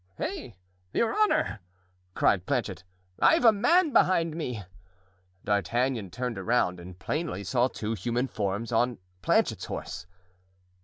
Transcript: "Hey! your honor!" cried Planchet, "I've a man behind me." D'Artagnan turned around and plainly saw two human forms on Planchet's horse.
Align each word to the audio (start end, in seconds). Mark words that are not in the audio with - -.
"Hey! 0.17 0.55
your 0.93 1.15
honor!" 1.15 1.59
cried 2.15 2.47
Planchet, 2.47 2.83
"I've 3.19 3.45
a 3.45 3.51
man 3.51 3.93
behind 3.93 4.35
me." 4.35 4.63
D'Artagnan 5.45 6.09
turned 6.09 6.39
around 6.39 6.79
and 6.79 6.97
plainly 6.97 7.43
saw 7.43 7.67
two 7.67 7.93
human 7.93 8.27
forms 8.27 8.71
on 8.71 8.97
Planchet's 9.21 9.65
horse. 9.65 10.07